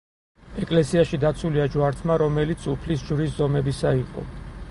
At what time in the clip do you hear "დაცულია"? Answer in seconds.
1.23-1.67